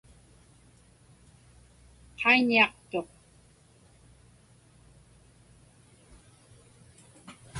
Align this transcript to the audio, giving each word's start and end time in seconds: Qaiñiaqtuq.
Qaiñiaqtuq. 2.19 3.09